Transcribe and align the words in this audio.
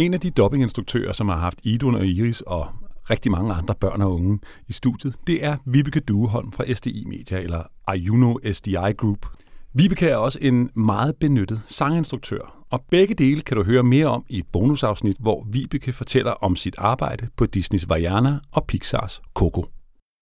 En 0.00 0.14
af 0.14 0.20
de 0.20 0.30
dobbinginstruktører, 0.30 1.12
som 1.12 1.28
har 1.28 1.36
haft 1.36 1.58
Idun 1.62 1.94
og 1.94 2.06
Iris 2.06 2.40
og 2.40 2.66
rigtig 3.10 3.32
mange 3.32 3.52
andre 3.52 3.74
børn 3.74 4.02
og 4.02 4.14
unge 4.14 4.38
i 4.68 4.72
studiet, 4.72 5.14
det 5.26 5.44
er 5.44 5.56
Vibeke 5.66 6.00
Dueholm 6.00 6.52
fra 6.52 6.74
SDI 6.74 7.04
Media, 7.04 7.38
eller 7.38 7.62
Ayuno 7.86 8.34
SDI 8.52 8.92
Group. 8.98 9.26
Vibeke 9.72 10.08
er 10.08 10.16
også 10.16 10.38
en 10.42 10.70
meget 10.74 11.16
benyttet 11.16 11.62
sanginstruktør, 11.66 12.64
og 12.70 12.84
begge 12.90 13.14
dele 13.14 13.40
kan 13.40 13.56
du 13.56 13.64
høre 13.64 13.82
mere 13.82 14.06
om 14.06 14.24
i 14.28 14.38
et 14.38 14.46
bonusafsnit, 14.52 15.16
hvor 15.20 15.46
Vibeke 15.52 15.92
fortæller 15.92 16.32
om 16.32 16.56
sit 16.56 16.74
arbejde 16.78 17.28
på 17.36 17.46
Disneys 17.46 17.88
Vajana 17.88 18.38
og 18.52 18.64
Pixars 18.64 19.20
Coco. 19.34 19.66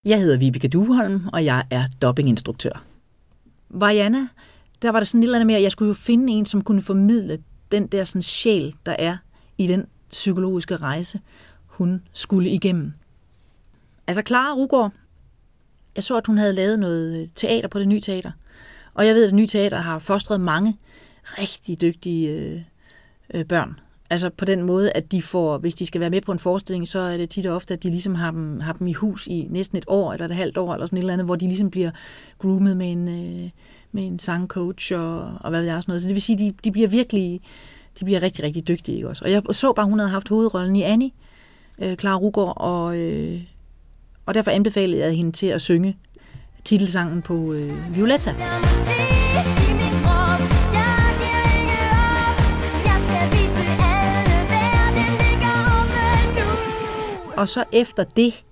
Jeg 0.05 0.19
hedder 0.19 0.37
Vibeke 0.37 0.67
Dueholm, 0.67 1.21
og 1.33 1.45
jeg 1.45 1.65
er 1.71 1.83
dobbinginstruktør. 2.01 2.83
Vajana, 3.69 4.27
der 4.81 4.91
var 4.91 4.99
der 4.99 5.05
sådan 5.05 5.23
et 5.23 5.23
eller 5.23 5.37
andet 5.37 5.47
med, 5.47 5.55
at 5.55 5.63
jeg 5.63 5.71
skulle 5.71 5.89
jo 5.89 5.93
finde 5.93 6.33
en, 6.33 6.45
som 6.45 6.61
kunne 6.61 6.81
formidle 6.81 7.37
den 7.71 7.87
der 7.87 8.03
sådan 8.03 8.21
sjæl, 8.21 8.75
der 8.85 8.95
er 8.99 9.17
i 9.59 9.67
den 9.67 9.85
psykologiske 10.11 10.75
rejse, 10.75 11.19
hun 11.65 12.01
skulle 12.13 12.49
igennem. 12.49 12.93
Altså 14.07 14.23
Clara 14.27 14.53
Rugård, 14.53 14.91
jeg 15.95 16.03
så, 16.03 16.17
at 16.17 16.27
hun 16.27 16.37
havde 16.37 16.53
lavet 16.53 16.79
noget 16.79 17.21
øh, 17.21 17.27
teater 17.35 17.67
på 17.67 17.79
det 17.79 17.87
nye 17.87 18.01
teater. 18.01 18.31
Og 18.93 19.07
jeg 19.07 19.15
ved, 19.15 19.23
at 19.23 19.27
det 19.27 19.35
nye 19.35 19.47
teater 19.47 19.77
har 19.77 19.99
fostret 19.99 20.41
mange 20.41 20.77
rigtig 21.23 21.81
dygtige 21.81 22.29
øh, 22.29 22.61
øh, 23.33 23.45
børn. 23.45 23.79
Altså 24.09 24.29
på 24.29 24.45
den 24.45 24.63
måde, 24.63 24.91
at 24.91 25.11
de 25.11 25.21
får, 25.21 25.57
hvis 25.57 25.75
de 25.75 25.85
skal 25.85 26.01
være 26.01 26.09
med 26.09 26.21
på 26.21 26.31
en 26.31 26.39
forestilling, 26.39 26.87
så 26.87 26.99
er 26.99 27.17
det 27.17 27.29
tit 27.29 27.45
og 27.45 27.55
ofte, 27.55 27.73
at 27.73 27.83
de 27.83 27.89
ligesom 27.89 28.15
har 28.15 28.31
dem, 28.31 28.59
har 28.59 28.73
dem 28.73 28.87
i 28.87 28.93
hus 28.93 29.27
i 29.27 29.47
næsten 29.49 29.77
et 29.77 29.85
år, 29.87 30.13
eller 30.13 30.25
et 30.25 30.35
halvt 30.35 30.57
år, 30.57 30.73
eller 30.73 30.85
sådan 30.85 30.97
et 30.97 31.01
eller 31.01 31.13
andet, 31.13 31.25
hvor 31.25 31.35
de 31.35 31.47
ligesom 31.47 31.69
bliver 31.69 31.91
groomet 32.37 32.77
med 32.77 32.91
en, 32.91 33.07
øh, 33.07 33.49
med 33.91 34.07
en 34.07 34.19
sangcoach 34.19 34.93
og, 34.93 35.19
og 35.39 35.49
hvad 35.49 35.59
ved 35.59 35.67
jeg, 35.67 35.81
sådan 35.81 35.91
noget. 35.91 36.01
Så 36.01 36.07
det 36.07 36.15
vil 36.15 36.21
sige, 36.21 36.37
de, 36.37 36.53
de 36.63 36.71
bliver 36.71 36.87
virkelig, 36.87 37.41
de 37.99 38.05
bliver 38.05 38.21
rigtig, 38.21 38.43
rigtig 38.43 38.67
dygtige. 38.67 38.95
Ikke 38.95 39.09
også? 39.09 39.25
Og 39.25 39.31
jeg 39.31 39.41
så 39.51 39.73
bare, 39.73 39.85
hun 39.85 39.99
havde 39.99 40.11
haft 40.11 40.29
hovedrollen 40.29 40.75
i 40.75 40.83
Annie, 40.83 41.11
øh, 41.81 41.95
Clara 41.95 42.17
Rugård, 42.17 42.53
og, 42.57 42.97
øh, 42.97 43.41
og 44.25 44.33
derfor 44.33 44.51
anbefalede 44.51 44.99
jeg 44.99 45.13
hende 45.13 45.31
til 45.31 45.47
at 45.47 45.61
synge 45.61 45.97
titelsangen 46.63 47.21
på 47.21 47.53
øh, 47.53 47.95
Violetta. 47.95 48.35
Og 57.37 57.49
så 57.49 57.63
efter 57.71 58.03
det, 58.03 58.43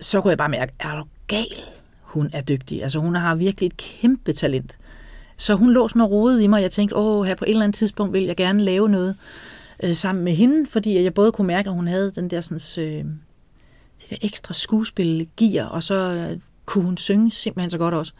så 0.00 0.20
kunne 0.20 0.30
jeg 0.30 0.38
bare 0.38 0.48
mærke, 0.48 0.72
er 0.80 0.96
du 0.98 1.04
gal? 1.26 1.46
Hun 2.02 2.30
er 2.32 2.40
dygtig. 2.40 2.82
Altså 2.82 2.98
hun 2.98 3.14
har 3.14 3.34
virkelig 3.34 3.66
et 3.66 3.76
kæmpe 3.76 4.32
talent. 4.32 4.78
Så 5.40 5.54
hun 5.54 5.72
lå 5.72 5.88
sådan 5.88 6.02
og 6.02 6.10
rodede 6.10 6.44
i 6.44 6.46
mig, 6.46 6.56
og 6.56 6.62
jeg 6.62 6.70
tænkte, 6.70 6.96
åh, 6.96 7.26
her 7.26 7.34
på 7.34 7.44
et 7.44 7.50
eller 7.50 7.64
andet 7.64 7.74
tidspunkt 7.74 8.12
vil 8.12 8.22
jeg 8.22 8.36
gerne 8.36 8.62
lave 8.64 8.88
noget 8.88 9.16
øh, 9.82 9.96
sammen 9.96 10.24
med 10.24 10.32
hende, 10.32 10.70
fordi 10.70 11.02
jeg 11.02 11.14
både 11.14 11.32
kunne 11.32 11.46
mærke, 11.46 11.68
at 11.68 11.74
hun 11.74 11.88
havde 11.88 12.10
den 12.10 12.30
der 12.30 12.40
sådan, 12.40 12.84
øh, 12.84 13.04
det 14.00 14.10
der 14.10 14.16
ekstra 14.22 14.54
skuespilgear, 14.54 15.64
og 15.64 15.82
så 15.82 15.94
øh, 15.94 16.38
kunne 16.66 16.84
hun 16.84 16.96
synge 16.96 17.30
simpelthen 17.30 17.70
så 17.70 17.78
godt 17.78 17.94
også. 17.94 18.12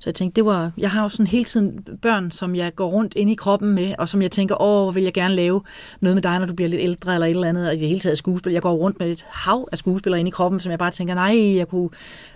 Så 0.00 0.02
jeg 0.06 0.14
tænkte, 0.14 0.36
det 0.36 0.44
var, 0.44 0.72
jeg 0.78 0.90
har 0.90 1.02
jo 1.02 1.08
sådan 1.08 1.26
hele 1.26 1.44
tiden 1.44 1.86
børn, 2.02 2.30
som 2.30 2.56
jeg 2.56 2.74
går 2.74 2.88
rundt 2.88 3.12
ind 3.16 3.30
i 3.30 3.34
kroppen 3.34 3.74
med, 3.74 3.94
og 3.98 4.08
som 4.08 4.22
jeg 4.22 4.30
tænker, 4.30 4.62
åh, 4.62 4.94
vil 4.94 5.02
jeg 5.02 5.12
gerne 5.12 5.34
lave 5.34 5.62
noget 6.00 6.16
med 6.16 6.22
dig, 6.22 6.38
når 6.38 6.46
du 6.46 6.54
bliver 6.54 6.68
lidt 6.68 6.82
ældre 6.82 7.14
eller 7.14 7.26
et 7.26 7.30
eller 7.30 7.48
andet, 7.48 7.68
og 7.68 7.74
i 7.74 7.78
det 7.78 7.88
hele 7.88 8.00
taget 8.00 8.18
skuespil. 8.18 8.52
Jeg 8.52 8.62
går 8.62 8.74
rundt 8.74 9.00
med 9.00 9.10
et 9.10 9.24
hav 9.28 9.68
af 9.72 9.78
skuespillere 9.78 10.20
ind 10.20 10.28
i 10.28 10.30
kroppen, 10.30 10.60
som 10.60 10.70
jeg 10.70 10.78
bare 10.78 10.90
tænker, 10.90 11.14
nej, 11.14 11.56
jeg 11.56 11.68
kunne 11.68 11.90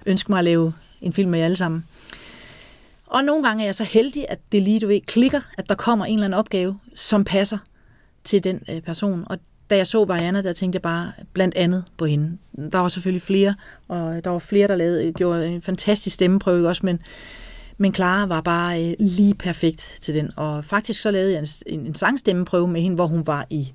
ønske 0.06 0.32
mig 0.32 0.38
at 0.38 0.44
lave 0.44 0.72
en 1.02 1.12
film 1.12 1.30
med 1.30 1.38
jer 1.38 1.44
alle 1.44 1.56
sammen. 1.56 1.84
Og 3.10 3.24
nogle 3.24 3.46
gange 3.46 3.62
er 3.62 3.66
jeg 3.66 3.74
så 3.74 3.84
heldig, 3.84 4.26
at 4.28 4.38
det 4.52 4.62
lige, 4.62 4.80
du 4.80 4.86
ved, 4.86 5.00
klikker, 5.00 5.40
at 5.58 5.68
der 5.68 5.74
kommer 5.74 6.04
en 6.04 6.14
eller 6.14 6.24
anden 6.24 6.38
opgave, 6.38 6.78
som 6.94 7.24
passer 7.24 7.58
til 8.24 8.44
den 8.44 8.62
øh, 8.70 8.80
person. 8.80 9.24
Og 9.26 9.38
da 9.70 9.76
jeg 9.76 9.86
så 9.86 10.04
Variana, 10.04 10.42
der 10.42 10.52
tænkte 10.52 10.76
jeg 10.76 10.82
bare 10.82 11.12
blandt 11.32 11.54
andet 11.54 11.84
på 11.96 12.06
hende. 12.06 12.38
Der 12.72 12.78
var 12.78 12.88
selvfølgelig 12.88 13.22
flere, 13.22 13.54
og 13.88 14.16
øh, 14.16 14.24
der 14.24 14.30
var 14.30 14.38
flere, 14.38 14.68
der 14.68 14.76
lavede, 14.76 15.06
øh, 15.06 15.14
gjorde 15.14 15.48
en 15.48 15.62
fantastisk 15.62 16.14
stemmeprøve 16.14 16.68
også, 16.68 16.86
men, 16.86 17.00
men 17.78 17.94
Clara 17.94 18.26
var 18.26 18.40
bare 18.40 18.84
øh, 18.84 18.94
lige 18.98 19.34
perfekt 19.34 19.98
til 20.02 20.14
den. 20.14 20.30
Og 20.36 20.64
faktisk 20.64 21.00
så 21.00 21.10
lavede 21.10 21.32
jeg 21.32 21.46
en, 21.66 21.80
en 21.86 21.94
sangstemmeprøve 21.94 22.68
med 22.68 22.80
hende, 22.80 22.94
hvor 22.94 23.06
hun 23.06 23.26
var 23.26 23.46
i, 23.50 23.72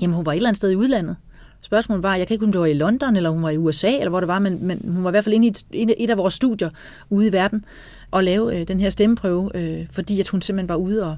jamen 0.00 0.16
hun 0.16 0.26
var 0.26 0.32
et 0.32 0.36
eller 0.36 0.48
andet 0.48 0.56
sted 0.56 0.70
i 0.70 0.76
udlandet. 0.76 1.16
Spørgsmålet 1.64 2.02
var, 2.02 2.16
jeg 2.16 2.26
kan 2.26 2.34
ikke 2.34 2.44
om 2.44 2.52
det 2.52 2.60
var 2.60 2.66
i 2.66 2.74
London, 2.74 3.16
eller 3.16 3.30
hun 3.30 3.42
var 3.42 3.50
i 3.50 3.56
USA, 3.56 3.96
eller 3.96 4.08
hvor 4.08 4.20
det 4.20 4.28
var, 4.28 4.38
men, 4.38 4.66
men 4.66 4.80
hun 4.94 5.04
var 5.04 5.10
i 5.10 5.12
hvert 5.12 5.24
fald 5.24 5.34
inde 5.34 5.46
i 5.46 5.50
et, 5.72 5.94
et 5.98 6.10
af 6.10 6.16
vores 6.16 6.34
studier 6.34 6.70
ude 7.10 7.26
i 7.26 7.32
verden, 7.32 7.64
og 8.10 8.24
lave 8.24 8.60
øh, 8.60 8.68
den 8.68 8.80
her 8.80 8.90
stemmeprøve, 8.90 9.50
øh, 9.54 9.86
fordi 9.92 10.20
at 10.20 10.28
hun 10.28 10.42
simpelthen 10.42 10.68
var 10.68 10.76
ude 10.76 11.06
og, 11.06 11.16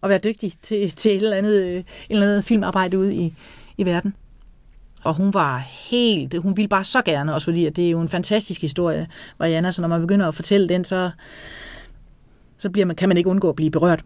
og 0.00 0.10
være 0.10 0.18
dygtig 0.18 0.52
til, 0.62 0.90
til 1.00 1.10
et 1.10 1.22
eller 1.22 1.36
andet, 1.36 1.62
øh, 1.62 1.74
et 1.74 1.84
eller 2.10 2.26
andet 2.26 2.44
filmarbejde 2.44 2.98
ude 2.98 3.14
i, 3.14 3.34
i 3.76 3.86
verden. 3.86 4.14
Og 5.02 5.14
hun 5.14 5.34
var 5.34 5.58
helt, 5.90 6.38
hun 6.38 6.56
ville 6.56 6.68
bare 6.68 6.84
så 6.84 7.02
gerne, 7.02 7.34
også 7.34 7.44
fordi 7.44 7.66
at 7.66 7.76
det 7.76 7.86
er 7.86 7.90
jo 7.90 8.00
en 8.00 8.08
fantastisk 8.08 8.60
historie, 8.60 9.08
Mariana, 9.38 9.70
så 9.70 9.80
når 9.80 9.88
man 9.88 10.00
begynder 10.00 10.28
at 10.28 10.34
fortælle 10.34 10.68
den, 10.68 10.84
så, 10.84 11.10
så 12.58 12.70
bliver 12.70 12.86
man, 12.86 12.96
kan 12.96 13.08
man 13.08 13.16
ikke 13.16 13.30
undgå 13.30 13.48
at 13.48 13.56
blive 13.56 13.70
berørt. 13.70 14.04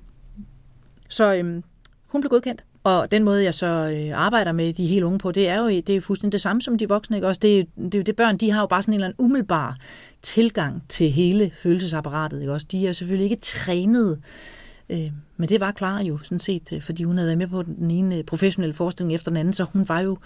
Så 1.08 1.34
øhm, 1.34 1.62
hun 2.06 2.20
blev 2.20 2.30
godkendt. 2.30 2.64
Og 2.84 3.10
den 3.10 3.24
måde, 3.24 3.44
jeg 3.44 3.54
så 3.54 3.66
øh, 3.66 4.18
arbejder 4.18 4.52
med 4.52 4.72
de 4.72 4.86
helt 4.86 5.04
unge 5.04 5.18
på, 5.18 5.32
det 5.32 5.48
er 5.48 5.58
jo 5.58 5.68
det 5.68 5.88
er 5.88 6.00
fuldstændig 6.00 6.32
det 6.32 6.40
samme 6.40 6.62
som 6.62 6.78
de 6.78 6.88
voksne. 6.88 7.16
Ikke? 7.16 7.26
Også 7.26 7.38
det, 7.38 7.58
er, 7.58 7.64
det 7.76 7.94
er 7.94 7.98
jo 7.98 8.02
det 8.02 8.16
børn, 8.16 8.36
de 8.36 8.50
har 8.50 8.60
jo 8.60 8.66
bare 8.66 8.82
sådan 8.82 8.94
en 8.94 8.94
eller 8.94 9.06
anden 9.06 9.24
umiddelbar 9.24 9.76
tilgang 10.22 10.82
til 10.88 11.10
hele 11.10 11.50
følelsesapparatet. 11.58 12.40
Ikke? 12.40 12.52
Også 12.52 12.66
de 12.70 12.88
er 12.88 12.92
selvfølgelig 12.92 13.30
ikke 13.30 13.42
trænet 13.42 14.18
Øh, 14.88 15.08
men 15.36 15.48
det 15.48 15.60
var 15.60 15.72
klar 15.72 16.02
jo 16.02 16.18
sådan 16.22 16.40
set, 16.40 16.72
øh, 16.72 16.82
fordi 16.82 17.04
hun 17.04 17.16
havde 17.16 17.26
været 17.26 17.38
med 17.38 17.46
på 17.46 17.62
den 17.62 17.90
ene 17.90 18.16
øh, 18.16 18.24
professionelle 18.24 18.74
forestilling 18.74 19.14
efter 19.14 19.30
den 19.30 19.36
anden, 19.36 19.54
så 19.54 19.64
hun 19.64 19.88
var 19.88 20.00
jo 20.00 20.16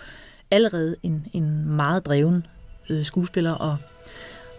allerede 0.51 0.97
en, 1.03 1.27
en 1.33 1.69
meget 1.69 2.07
dreven 2.07 2.47
øh, 2.91 3.05
skuespiller 3.05 3.53
og, 3.53 3.77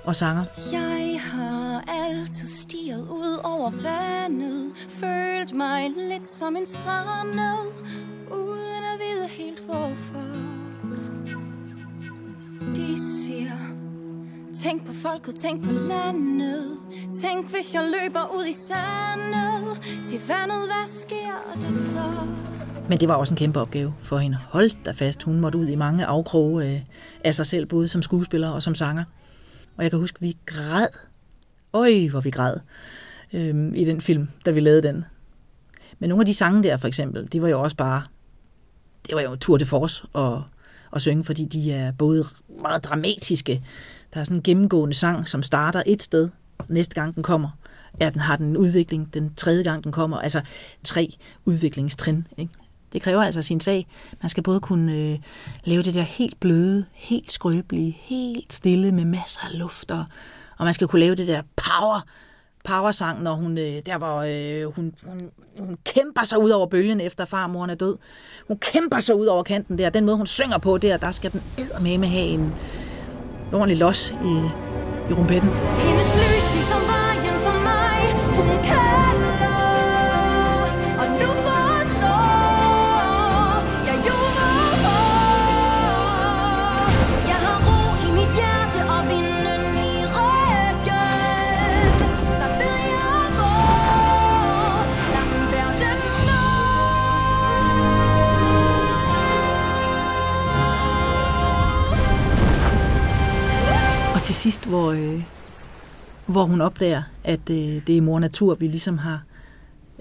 og 0.03 0.15
sanger. 0.15 0.43
Jeg 0.71 1.19
har 1.23 1.83
altid 2.09 2.47
stiget 2.47 3.07
ud 3.09 3.39
over 3.43 3.69
vandet, 3.69 4.71
Følte 4.75 5.55
mig 5.55 5.89
lidt 5.97 6.27
som 6.27 6.55
en 6.55 6.65
strandet, 6.65 7.73
uden 8.31 8.83
at 8.93 8.99
vide 8.99 9.27
helt 9.27 9.59
hvorfor. 9.65 10.25
De 12.75 12.97
siger, 13.23 13.57
Tænk 14.63 14.85
på 14.85 14.93
folket, 14.93 15.35
tænk 15.35 15.63
på 15.63 15.71
landet 15.71 16.77
Tænk 17.21 17.49
hvis 17.49 17.73
jeg 17.75 17.83
løber 17.83 18.35
ud 18.37 18.45
i 18.45 18.53
sandet 18.53 19.81
Til 20.05 20.19
vandet, 20.27 20.67
hvad 20.67 20.87
sker 20.87 21.59
der 21.61 21.71
så? 21.71 22.27
Men 22.89 22.99
det 22.99 23.09
var 23.09 23.15
også 23.15 23.33
en 23.33 23.37
kæmpe 23.37 23.59
opgave 23.59 23.93
for 24.01 24.17
hende. 24.17 24.37
Hold 24.49 24.71
da 24.85 24.91
fast, 24.91 25.23
hun 25.23 25.39
måtte 25.39 25.57
ud 25.57 25.67
i 25.67 25.75
mange 25.75 26.05
afkroge 26.05 26.65
øh, 26.65 26.79
af 27.23 27.35
sig 27.35 27.45
selv, 27.45 27.65
både 27.65 27.87
som 27.87 28.01
skuespiller 28.01 28.49
og 28.49 28.63
som 28.63 28.75
sanger. 28.75 29.03
Og 29.77 29.83
jeg 29.83 29.91
kan 29.91 29.99
huske, 29.99 30.21
vi 30.21 30.37
græd. 30.45 30.87
Øj, 31.73 32.07
hvor 32.07 32.21
vi 32.21 32.29
græd 32.29 32.57
øh, 33.33 33.71
i 33.75 33.85
den 33.85 34.01
film, 34.01 34.27
da 34.45 34.51
vi 34.51 34.59
lavede 34.59 34.81
den. 34.81 35.05
Men 35.99 36.09
nogle 36.09 36.21
af 36.21 36.25
de 36.25 36.33
sange 36.33 36.63
der, 36.63 36.77
for 36.77 36.87
eksempel, 36.87 37.31
det 37.31 37.41
var 37.41 37.47
jo 37.47 37.61
også 37.61 37.75
bare, 37.77 38.03
det 39.07 39.15
var 39.15 39.21
jo 39.21 39.35
tour 39.35 39.57
de 39.57 39.65
force 39.65 40.03
at, 40.15 40.37
at 40.95 41.01
synge, 41.01 41.23
fordi 41.23 41.45
de 41.45 41.71
er 41.71 41.91
både 41.91 42.25
meget 42.61 42.83
dramatiske, 42.83 43.63
der 44.13 44.19
er 44.19 44.23
sådan 44.23 44.37
en 44.37 44.43
gennemgående 44.43 44.95
sang, 44.95 45.27
som 45.27 45.43
starter 45.43 45.83
et 45.85 46.03
sted, 46.03 46.29
næste 46.69 46.95
gang 46.95 47.15
den 47.15 47.23
kommer, 47.23 47.49
ja, 48.01 48.09
den 48.09 48.21
har 48.21 48.35
den 48.35 48.45
en 48.45 48.57
udvikling, 48.57 49.13
den 49.13 49.33
tredje 49.35 49.63
gang 49.63 49.83
den 49.83 49.91
kommer, 49.91 50.17
altså 50.17 50.41
tre 50.83 51.13
udviklingstrin. 51.45 52.27
Ikke? 52.37 52.53
Det 52.93 53.01
kræver 53.01 53.23
altså 53.23 53.41
sin 53.41 53.59
sag. 53.59 53.87
Man 54.21 54.29
skal 54.29 54.43
både 54.43 54.59
kunne 54.59 54.95
øh, 54.95 55.19
lave 55.63 55.83
det 55.83 55.93
der 55.93 56.01
helt 56.01 56.39
bløde, 56.39 56.85
helt 56.93 57.31
skrøbelige, 57.31 57.97
helt 57.99 58.53
stille 58.53 58.91
med 58.91 59.05
masser 59.05 59.41
af 59.41 59.59
luft, 59.59 59.91
og, 59.91 60.05
og 60.59 60.65
man 60.65 60.73
skal 60.73 60.87
kunne 60.87 60.99
lave 60.99 61.15
det 61.15 61.27
der 61.27 61.41
power, 61.55 62.01
power-sang, 62.63 63.23
når 63.23 63.33
hun, 63.33 63.57
øh, 63.57 63.81
der 63.85 63.97
hvor 63.97 64.17
øh, 64.17 64.75
hun, 64.75 64.93
hun, 65.05 65.31
hun 65.59 65.77
kæmper 65.85 66.23
sig 66.23 66.39
ud 66.39 66.49
over 66.49 66.67
bølgen 66.67 67.01
efter 67.01 67.25
farmoren 67.25 67.69
er 67.69 67.75
død. 67.75 67.97
Hun 68.47 68.57
kæmper 68.57 68.99
sig 68.99 69.15
ud 69.15 69.25
over 69.25 69.43
kanten 69.43 69.77
der. 69.77 69.89
Den 69.89 70.05
måde, 70.05 70.17
hun 70.17 70.27
synger 70.27 70.57
på 70.57 70.77
der, 70.77 70.97
der 70.97 71.11
skal 71.11 71.31
den 71.31 71.41
med 71.99 72.07
have 72.07 72.25
en, 72.25 72.53
ordentlig 73.53 73.77
los 73.77 74.11
i, 74.11 74.33
i 75.09 75.13
rumpetten. 75.13 75.49
Hendes 75.49 76.15
lys 76.15 76.53
ligesom 76.55 76.81
vejen 76.87 77.35
for 77.45 77.59
mig, 77.63 78.13
hun 78.35 78.65
kan 78.65 78.98
Og 104.19 104.23
til 104.23 104.35
sidst, 104.35 104.65
hvor, 104.65 104.91
øh, 104.91 105.23
hvor 106.25 106.43
hun 106.43 106.61
opdager, 106.61 107.03
at 107.23 107.39
øh, 107.49 107.57
det 107.87 107.97
er 107.97 108.01
mor 108.01 108.19
natur, 108.19 108.55
vi 108.55 108.67
ligesom 108.67 108.97
har 108.97 109.23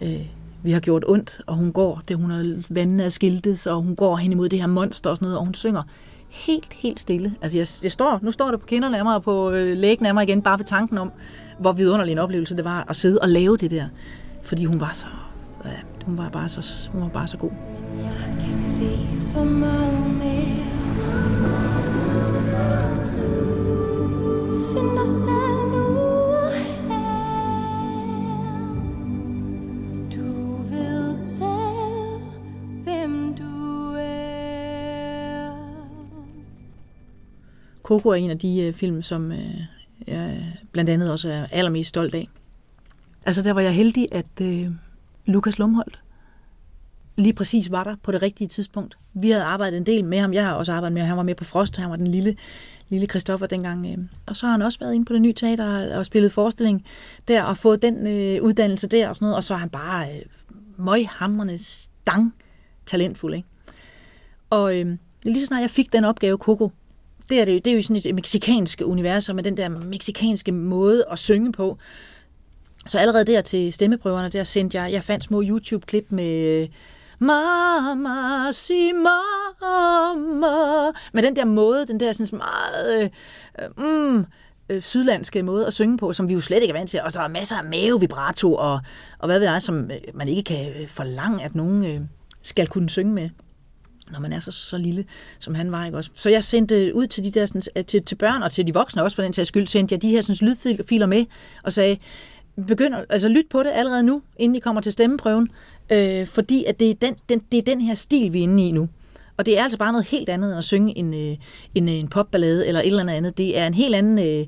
øh, 0.03 0.26
vi 0.62 0.73
har 0.73 0.81
gjort 0.81 1.05
ondt, 1.06 1.41
og 1.47 1.56
hun 1.56 1.73
går, 1.73 2.03
det 2.09 2.17
hun 2.17 2.31
har 2.31 2.62
vandene 2.70 3.03
er 3.03 3.09
skiltet, 3.09 3.67
og 3.67 3.82
hun 3.82 3.97
går 3.97 4.17
hen 4.17 4.32
imod 4.32 4.49
det 4.49 4.61
her 4.61 4.67
monster 4.67 5.11
og 5.11 5.17
sådan 5.17 5.26
noget, 5.26 5.38
og 5.38 5.44
hun 5.44 5.55
synger 5.55 5.82
helt, 6.29 6.73
helt 6.73 7.00
stille. 7.00 7.35
Altså, 7.43 7.59
jeg, 7.59 7.67
det 7.82 7.93
står, 7.93 8.19
nu 8.23 8.31
står 8.31 8.50
det 8.50 8.61
på 8.61 8.67
kinderne 8.67 8.99
af 8.99 9.05
mig 9.05 9.15
og 9.15 9.23
på 9.23 9.50
øh, 9.50 9.76
lægen 9.76 10.06
af 10.06 10.15
mig 10.15 10.23
igen, 10.23 10.43
bare 10.43 10.59
ved 10.59 10.67
tanken 10.67 10.99
om, 10.99 11.12
hvor 11.59 11.73
vidunderlig 11.73 12.12
en 12.12 12.19
oplevelse 12.19 12.56
det 12.56 12.64
var 12.64 12.87
at 12.88 12.97
sidde 12.97 13.19
og 13.23 13.29
lave 13.29 13.56
det 13.56 13.71
der. 13.71 13.87
Fordi 14.43 14.64
hun 14.64 14.81
var 14.81 14.91
så, 14.94 15.06
ja, 15.64 15.71
hun 16.06 16.19
var 16.19 16.29
bare 16.29 16.49
så, 16.49 16.88
hun 16.93 17.03
var 17.03 17.09
bare 17.09 17.29
så 17.29 17.37
god. 17.37 17.53
Jeg 17.99 18.37
kan 18.44 18.53
se 18.53 19.17
så 19.17 19.44
meget 19.44 20.11
mere 20.11 20.38
Coco 37.88 38.08
er 38.08 38.14
en 38.14 38.31
af 38.31 38.38
de 38.38 38.61
øh, 38.61 38.75
film, 38.75 39.02
som 39.02 39.32
øh, 39.32 39.61
jeg 40.06 40.55
blandt 40.73 40.90
andet 40.90 41.12
også 41.12 41.29
er 41.29 41.46
allermest 41.52 41.88
stolt 41.88 42.14
af. 42.14 42.29
Altså 43.26 43.43
der 43.43 43.52
var 43.52 43.61
jeg 43.61 43.75
heldig, 43.75 44.08
at 44.12 44.26
øh, 44.40 44.70
Lukas 45.26 45.58
Lumholdt 45.58 46.00
lige 47.17 47.32
præcis 47.32 47.70
var 47.70 47.85
der 47.85 47.96
på 48.02 48.12
det 48.12 48.23
rigtige 48.23 48.49
tidspunkt. 48.49 48.99
Vi 49.14 49.31
havde 49.31 49.44
arbejdet 49.44 49.76
en 49.76 49.87
del 49.87 50.05
med 50.05 50.19
ham. 50.19 50.32
Jeg 50.32 50.46
har 50.46 50.55
også 50.55 50.73
arbejdet 50.73 50.94
med 50.94 51.02
ham. 51.02 51.08
Han 51.08 51.17
var 51.17 51.23
med 51.23 51.35
på 51.35 51.44
Frost. 51.44 51.76
Han 51.76 51.90
var 51.90 51.96
den 51.96 52.06
lille, 52.06 52.37
lille 52.88 53.06
Christoffer 53.06 53.46
dengang. 53.46 53.87
Øh. 53.87 54.05
Og 54.26 54.37
så 54.37 54.46
har 54.46 54.50
han 54.50 54.62
også 54.62 54.79
været 54.79 54.94
inde 54.94 55.05
på 55.05 55.12
det 55.12 55.23
nye 55.23 55.32
teater 55.32 55.96
og 55.99 56.06
spillet 56.06 56.32
forestilling 56.32 56.85
der 57.29 57.43
og 57.43 57.56
fået 57.56 57.82
den 57.82 58.06
øh, 58.06 58.43
uddannelse 58.43 58.88
der 58.88 59.08
og 59.08 59.17
sådan 59.17 59.26
noget. 59.26 59.37
Og 59.37 59.44
så 59.44 59.55
er 59.55 59.58
han 59.58 59.70
bare 59.70 60.14
øh, 60.14 60.23
møghamrende 60.76 61.58
stang 61.58 62.35
talentfuld. 62.87 63.35
Ikke? 63.35 63.49
Og 64.50 64.79
øh, 64.79 64.96
lige 65.23 65.40
så 65.40 65.46
snart 65.46 65.62
jeg 65.62 65.70
fik 65.70 65.93
den 65.93 66.05
opgave, 66.05 66.37
Coco, 66.37 66.70
det 67.30 67.40
er, 67.40 67.44
det, 67.44 67.64
det 67.64 67.70
er 67.70 67.76
jo 67.76 67.82
sådan 67.82 67.96
et 67.96 68.14
meksikansk 68.14 68.82
univers, 68.84 69.34
med 69.34 69.42
den 69.42 69.56
der 69.56 69.69
meksikanske 69.69 70.52
måde 70.52 71.04
at 71.10 71.19
synge 71.19 71.52
på. 71.52 71.78
Så 72.86 72.98
allerede 72.98 73.25
der 73.25 73.40
til 73.40 73.72
stemmeprøverne, 73.72 74.28
der 74.28 74.44
sendte 74.44 74.80
jeg, 74.80 74.92
jeg 74.92 75.04
fandt 75.04 75.25
små 75.25 75.42
YouTube-klip 75.42 76.06
med 76.08 76.62
øh, 76.62 76.69
Mama, 77.19 78.52
si 78.52 78.92
mama. 78.92 80.46
Med 81.12 81.22
den 81.22 81.36
der 81.36 81.44
måde, 81.44 81.86
den 81.86 82.00
der 82.00 82.12
sådan 82.12 82.38
meget 82.38 83.02
øh, 83.02 83.10
øh, 83.62 83.84
mm, 83.84 84.26
øh, 84.69 84.82
sydlandske 84.82 85.42
måde 85.42 85.66
at 85.66 85.72
synge 85.72 85.98
på, 85.98 86.12
som 86.12 86.28
vi 86.28 86.34
jo 86.34 86.40
slet 86.40 86.62
ikke 86.62 86.72
er 86.72 86.78
vant 86.78 86.90
til. 86.90 87.00
Og 87.02 87.12
så 87.12 87.20
er 87.20 87.28
masser 87.28 87.56
af 87.56 87.64
mavevibrato 87.64 88.54
og, 88.54 88.80
og 89.19 89.26
hvad 89.26 89.38
ved 89.38 89.48
jeg, 89.48 89.62
som 89.62 89.90
øh, 89.90 89.98
man 90.14 90.28
ikke 90.28 90.42
kan 90.42 90.72
forlange, 90.86 91.44
at 91.44 91.54
nogen 91.54 91.84
øh, 91.84 92.00
skal 92.42 92.66
kunne 92.66 92.90
synge 92.90 93.12
med 93.12 93.30
når 94.10 94.20
man 94.20 94.32
er 94.32 94.40
så, 94.40 94.50
så 94.50 94.78
lille, 94.78 95.05
som 95.38 95.55
han 95.55 95.72
var. 95.72 95.84
Ikke 95.84 95.96
også? 95.96 96.10
Så 96.14 96.31
jeg 96.31 96.44
sendte 96.44 96.94
ud 96.94 97.06
til 97.06 97.25
de 97.25 97.31
der 97.31 97.46
sådan, 97.46 97.62
øh, 97.76 97.84
til, 97.84 98.02
til 98.02 98.14
børn 98.14 98.43
og 98.43 98.52
til 98.52 98.66
de 98.66 98.75
voksne 98.75 99.02
også 99.02 99.14
for 99.14 99.22
den 99.22 99.32
sags 99.32 99.49
skyld, 99.49 99.66
sendte 99.66 99.93
jeg 99.93 100.02
de 100.02 100.08
her 100.08 100.20
sådan, 100.20 100.49
lydfiler 100.49 101.06
med 101.06 101.25
og 101.62 101.72
sagde, 101.72 101.96
begynd 102.66 102.94
altså 103.10 103.28
lyt 103.28 103.46
på 103.50 103.62
det 103.62 103.70
allerede 103.75 104.02
nu, 104.02 104.22
inden 104.37 104.56
I 104.56 104.58
kommer 104.58 104.81
til 104.81 104.93
stemmeprøven, 104.93 105.49
øh, 105.90 106.26
fordi 106.26 106.64
at 106.64 106.81
det, 106.81 106.90
er 106.90 106.94
den, 106.94 107.16
den, 107.28 107.43
det 107.52 107.58
er 107.58 107.62
den 107.62 107.81
her 107.81 107.94
stil, 107.94 108.32
vi 108.32 108.38
er 108.38 108.43
inde 108.43 108.69
i 108.69 108.72
nu. 108.72 108.88
Og 109.37 109.46
det 109.46 109.58
er 109.58 109.62
altså 109.62 109.78
bare 109.78 109.93
noget 109.93 110.06
helt 110.06 110.28
andet 110.28 110.50
end 110.50 110.58
at 110.58 110.64
synge 110.64 110.99
en, 110.99 111.14
øh, 111.14 111.37
en, 111.75 111.88
øh, 111.88 111.94
en 111.94 112.08
popballade 112.08 112.66
eller 112.66 112.81
et 112.81 112.87
eller 112.87 113.12
andet. 113.12 113.38
Det 113.38 113.58
er 113.58 113.66
en 113.66 113.75
helt 113.75 113.94
anden 113.94 114.19
øh, 114.19 114.46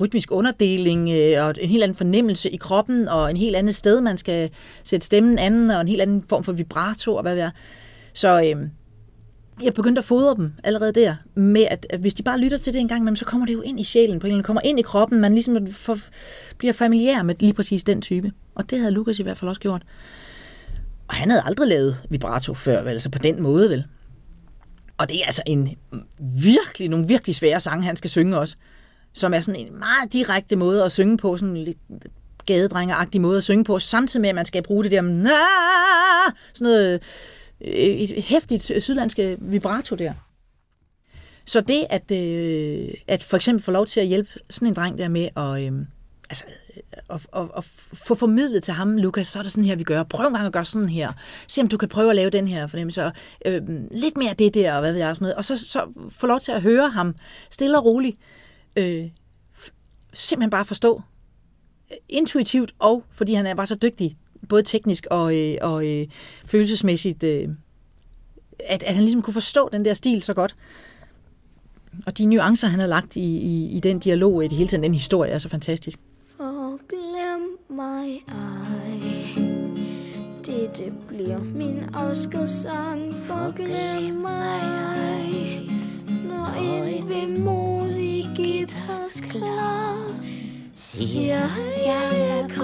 rytmisk 0.00 0.30
underdeling 0.32 1.10
øh, 1.10 1.44
og 1.46 1.54
en 1.60 1.68
helt 1.68 1.82
anden 1.82 1.96
fornemmelse 1.96 2.50
i 2.50 2.56
kroppen 2.56 3.08
og 3.08 3.30
en 3.30 3.36
helt 3.36 3.56
andet 3.56 3.74
sted, 3.74 4.00
man 4.00 4.16
skal 4.16 4.50
sætte 4.84 5.06
stemmen 5.06 5.38
anden 5.38 5.70
og 5.70 5.80
en 5.80 5.88
helt 5.88 6.02
anden 6.02 6.24
form 6.28 6.44
for 6.44 6.52
vibrato 6.52 7.14
og 7.14 7.22
hvad 7.22 7.36
det 7.36 7.42
er. 7.42 7.50
Så 8.12 8.42
øh, 8.42 8.68
jeg 9.62 9.74
begyndte 9.74 9.98
at 9.98 10.04
fodre 10.04 10.34
dem 10.36 10.52
allerede 10.64 10.92
der, 10.92 11.14
med 11.34 11.62
at, 11.70 11.86
at 11.90 12.00
hvis 12.00 12.14
de 12.14 12.22
bare 12.22 12.38
lytter 12.38 12.58
til 12.58 12.72
det 12.72 12.80
en 12.80 12.88
gang 12.88 13.00
imellem, 13.00 13.16
så 13.16 13.24
kommer 13.24 13.46
det 13.46 13.52
jo 13.52 13.60
ind 13.60 13.80
i 13.80 13.84
sjælen 13.84 14.18
på 14.18 14.26
en 14.26 14.28
eller 14.28 14.34
anden, 14.34 14.44
kommer 14.44 14.60
ind 14.64 14.78
i 14.78 14.82
kroppen, 14.82 15.20
man 15.20 15.32
ligesom 15.32 15.66
for, 15.72 15.98
bliver 16.58 16.72
familiær 16.72 17.22
med 17.22 17.34
lige 17.40 17.52
præcis 17.52 17.84
den 17.84 18.02
type. 18.02 18.32
Og 18.54 18.70
det 18.70 18.78
havde 18.78 18.92
Lukas 18.92 19.18
i 19.18 19.22
hvert 19.22 19.38
fald 19.38 19.48
også 19.48 19.60
gjort. 19.60 19.82
Og 21.08 21.14
han 21.14 21.30
havde 21.30 21.42
aldrig 21.46 21.68
lavet 21.68 21.96
vibrato 22.10 22.54
før, 22.54 22.82
vel, 22.82 22.92
altså 22.92 23.10
på 23.10 23.18
den 23.18 23.42
måde, 23.42 23.70
vel. 23.70 23.84
Og 24.98 25.08
det 25.08 25.20
er 25.20 25.24
altså 25.24 25.42
en 25.46 25.76
virkelig, 26.42 26.88
nogle 26.88 27.06
virkelig 27.06 27.34
svære 27.34 27.60
sange, 27.60 27.84
han 27.84 27.96
skal 27.96 28.10
synge 28.10 28.38
også, 28.38 28.56
som 29.12 29.34
er 29.34 29.40
sådan 29.40 29.60
en 29.60 29.78
meget 29.78 30.12
direkte 30.12 30.56
måde 30.56 30.84
at 30.84 30.92
synge 30.92 31.16
på, 31.16 31.36
sådan 31.36 31.56
en 31.56 31.64
lidt 31.64 31.78
gadedrengeragtig 32.46 33.20
måde 33.20 33.36
at 33.36 33.42
synge 33.42 33.64
på, 33.64 33.78
samtidig 33.78 34.20
med, 34.20 34.28
at 34.28 34.34
man 34.34 34.44
skal 34.44 34.62
bruge 34.62 34.84
det 34.84 34.92
der, 34.92 35.02
sådan 36.54 36.72
noget 36.72 37.02
et 37.60 38.24
hæftigt 38.24 38.72
sydlandske 38.82 39.36
vibrato 39.40 39.96
der. 39.96 40.12
Så 41.44 41.60
det, 41.60 41.86
at, 41.90 42.10
øh, 42.10 42.94
at 43.06 43.24
for 43.24 43.36
eksempel 43.36 43.62
få 43.62 43.70
lov 43.70 43.86
til 43.86 44.00
at 44.00 44.06
hjælpe 44.06 44.30
sådan 44.50 44.68
en 44.68 44.74
dreng 44.74 44.98
der 44.98 45.08
med 45.08 45.28
at, 45.36 45.72
øh, 45.72 45.86
altså, 46.30 46.44
øh, 46.76 46.82
at, 47.08 47.26
at, 47.36 47.48
at 47.56 47.64
få 47.92 48.14
formidlet 48.14 48.62
til 48.62 48.74
ham, 48.74 48.96
Lukas, 48.96 49.26
så 49.26 49.38
er 49.38 49.42
det 49.42 49.52
sådan 49.52 49.64
her, 49.64 49.76
vi 49.76 49.84
gør. 49.84 50.02
Prøv 50.02 50.26
en 50.26 50.34
gang 50.34 50.46
at 50.46 50.52
gøre 50.52 50.64
sådan 50.64 50.88
her. 50.88 51.12
Se 51.48 51.60
om 51.60 51.68
du 51.68 51.76
kan 51.76 51.88
prøve 51.88 52.10
at 52.10 52.16
lave 52.16 52.30
den 52.30 52.48
her 52.48 52.66
fornemmelse. 52.66 53.04
Og, 53.04 53.12
øh, 53.46 53.62
lidt 53.90 54.16
mere 54.16 54.34
det 54.34 54.54
der, 54.54 54.74
og 54.74 54.80
hvad 54.80 54.92
ved 54.92 55.00
jeg, 55.00 55.10
og 55.10 55.16
sådan 55.16 55.24
noget. 55.24 55.34
Og 55.34 55.44
så, 55.44 55.56
så 55.56 55.86
få 56.10 56.26
lov 56.26 56.40
til 56.40 56.52
at 56.52 56.62
høre 56.62 56.88
ham 56.88 57.14
stille 57.50 57.78
og 57.78 57.84
roligt. 57.84 58.16
Øh, 58.76 59.08
simpelthen 60.12 60.50
bare 60.50 60.64
forstå 60.64 61.02
øh, 61.90 61.96
intuitivt, 62.08 62.74
og 62.78 63.04
fordi 63.10 63.34
han 63.34 63.46
er 63.46 63.54
bare 63.54 63.66
så 63.66 63.74
dygtig 63.74 64.16
både 64.50 64.62
teknisk 64.62 65.06
og, 65.10 65.36
øh, 65.36 65.56
og 65.60 65.86
øh, 65.86 66.06
følelsesmæssigt, 66.46 67.22
øh, 67.22 67.48
at, 68.58 68.82
at 68.82 68.94
han 68.94 69.02
ligesom 69.02 69.22
kunne 69.22 69.34
forstå 69.34 69.68
den 69.72 69.84
der 69.84 69.94
stil 69.94 70.22
så 70.22 70.34
godt. 70.34 70.54
Og 72.06 72.18
de 72.18 72.26
nuancer, 72.26 72.68
han 72.68 72.80
har 72.80 72.86
lagt 72.86 73.16
i, 73.16 73.20
i, 73.20 73.76
i 73.76 73.80
den 73.80 73.98
dialog, 73.98 74.44
i 74.44 74.48
det 74.48 74.56
hele 74.56 74.68
tiden, 74.68 74.84
den 74.84 74.94
historie 74.94 75.30
er 75.30 75.38
så 75.38 75.48
fantastisk. 75.48 75.98
Forglem 76.36 77.58
mig 77.70 78.22
ej. 78.28 79.00
Dette 80.46 80.92
bliver 81.08 81.38
min 81.38 81.82
afskedssang. 81.94 83.14
Forglem 83.14 84.14
mig 84.14 84.60
ej. 84.62 85.30
Når 86.24 86.46
en 86.62 87.08
vemodig 87.08 88.30
guitars 88.36 89.20
klar 89.20 90.20
Siger 90.74 91.26
jeg 91.26 91.69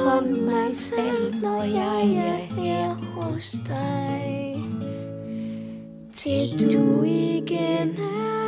kun 0.07 0.45
mig 0.45 0.77
selv 0.77 1.35
Når 1.43 1.63
jeg 1.63 2.17
er 2.17 2.55
her 2.61 2.95
hos 2.95 3.51
dig. 3.67 4.57
Til 6.15 6.61
du 6.61 7.03
igen 7.03 7.97
er 7.99 8.46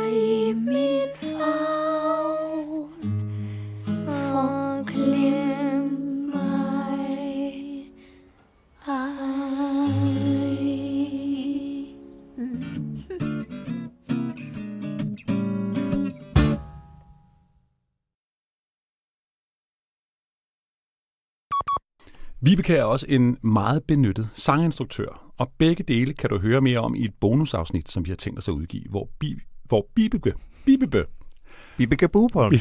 Vibeke 22.41 22.75
er 22.75 22.83
også 22.83 23.05
en 23.09 23.37
meget 23.41 23.83
benyttet 23.83 24.29
sanginstruktør, 24.33 25.33
og 25.37 25.51
begge 25.57 25.83
dele 25.83 26.13
kan 26.13 26.29
du 26.29 26.39
høre 26.39 26.61
mere 26.61 26.79
om 26.79 26.95
i 26.95 27.05
et 27.05 27.13
bonusafsnit, 27.19 27.89
som 27.89 28.05
vi 28.05 28.09
har 28.09 28.15
tænkt 28.15 28.39
os 28.39 28.47
at 28.47 28.51
udgive, 28.51 28.83
hvor, 28.89 29.09
Bi, 29.19 29.39
hvor 29.63 29.87
Bibeke, 29.95 30.33
Bibebe, 30.65 31.05
Vibeke 31.77 32.07
Bubol. 32.07 32.53